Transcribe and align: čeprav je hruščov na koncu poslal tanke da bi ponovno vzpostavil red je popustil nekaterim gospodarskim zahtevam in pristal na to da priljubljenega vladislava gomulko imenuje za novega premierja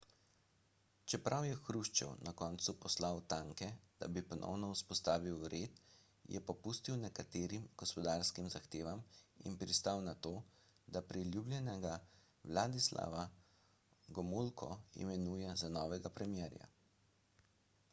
čeprav 1.11 1.43
je 1.47 1.57
hruščov 1.65 2.13
na 2.27 2.31
koncu 2.41 2.73
poslal 2.85 3.19
tanke 3.33 3.67
da 3.99 4.07
bi 4.15 4.23
ponovno 4.31 4.69
vzpostavil 4.77 5.43
red 5.55 5.77
je 6.37 6.41
popustil 6.47 6.97
nekaterim 7.03 7.67
gospodarskim 7.83 8.49
zahtevam 8.55 9.03
in 9.51 9.59
pristal 9.65 10.03
na 10.09 10.15
to 10.27 10.33
da 10.97 11.05
priljubljenega 11.13 11.93
vladislava 12.55 13.27
gomulko 14.19 14.73
imenuje 15.07 15.55
za 15.65 15.73
novega 15.79 16.17
premierja 16.21 16.71